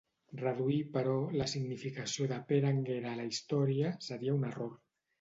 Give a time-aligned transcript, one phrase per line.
[0.37, 4.79] Reduir, però, la significació de Pere Anguera a la història, seria un error.